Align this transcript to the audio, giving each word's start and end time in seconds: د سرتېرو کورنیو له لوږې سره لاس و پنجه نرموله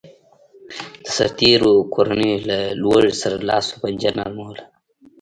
د 1.03 1.05
سرتېرو 1.15 1.73
کورنیو 1.93 2.45
له 2.49 2.57
لوږې 2.81 3.11
سره 3.21 3.37
لاس 3.49 3.65
و 3.71 3.79
پنجه 3.81 4.11
نرموله 4.17 4.63